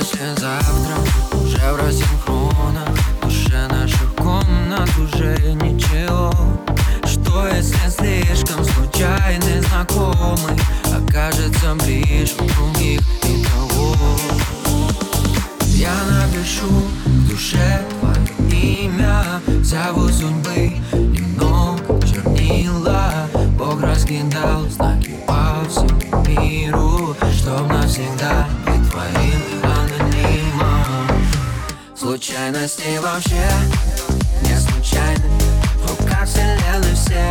[0.00, 0.94] если завтра
[1.34, 2.88] уже в рассинхронах
[3.22, 6.32] душе наших комнат уже ничего.
[7.04, 13.94] Что если слишком случайный знакомый Окажется ближе других и того?
[15.66, 16.68] Я напишу
[17.04, 19.22] в душе твое имя.
[19.62, 23.28] Зову судьбы немного чернила.
[23.58, 27.14] Бог раскидал знаки по всему миру.
[27.36, 29.60] Чтоб навсегда быть твоим
[30.20, 31.26] анонимом
[31.96, 33.48] Случайности вообще
[34.42, 35.38] не случайны.
[35.76, 37.28] В руках вселенной все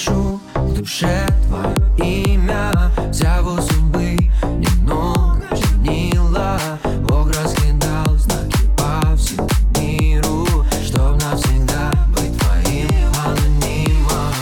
[0.00, 2.72] Я напишу в душе твое имя.
[3.12, 6.58] Зову судьбы немного чернила.
[7.02, 10.46] Бог раскидал знаки по всему миру
[10.84, 14.34] Чтоб навсегда быть твоим анонимом.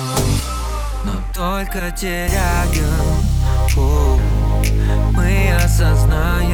[1.04, 2.68] Но только теряем
[5.14, 6.47] Мы осознаем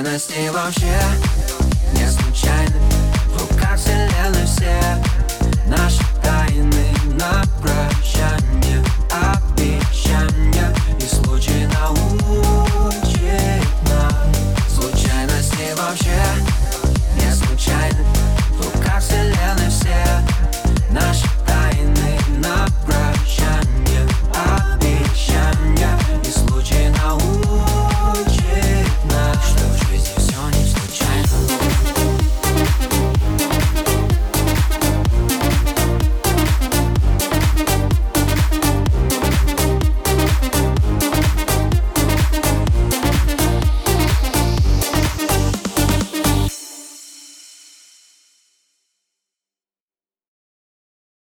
[0.00, 0.98] случайностей вообще?
[1.92, 2.80] Не случайно.
[3.28, 5.29] В руках вселенной все.